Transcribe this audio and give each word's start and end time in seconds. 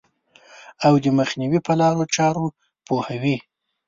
او 0.85 0.93
د 1.03 1.05
مخنیوي 1.19 1.59
په 1.67 1.73
لارو 1.79 2.03
چارو 2.15 2.45
پوهوي. 2.87 3.37